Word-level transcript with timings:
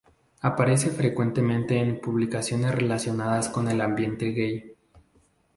Aparece 0.41 0.89
frecuentemente 0.89 1.77
en 1.77 2.01
publicaciones 2.01 2.73
relacionadas 2.73 3.49
con 3.49 3.67
el 3.67 3.81
ambiente 3.81 4.31
gay. 4.31 4.73